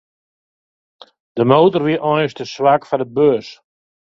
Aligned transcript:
De 1.37 1.43
motor 1.51 1.81
wie 1.87 2.01
eink 2.13 2.31
te 2.35 2.45
swak 2.53 2.83
foar 2.87 3.01
de 3.03 3.07
bus. 3.17 3.47